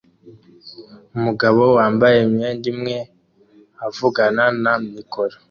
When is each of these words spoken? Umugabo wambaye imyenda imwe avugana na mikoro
Umugabo 1.15 1.61
wambaye 1.77 2.17
imyenda 2.27 2.65
imwe 2.73 2.95
avugana 3.85 4.43
na 4.63 4.73
mikoro 4.95 5.35